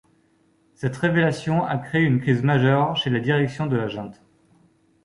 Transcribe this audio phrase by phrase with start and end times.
[0.73, 4.19] Cette révélation a créé une crise majeure chez la direction de la junte.